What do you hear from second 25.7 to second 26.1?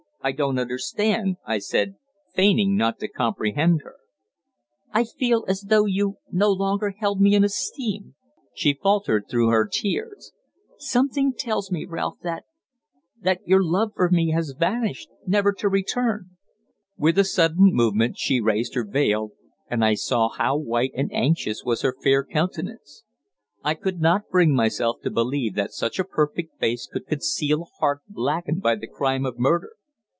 such a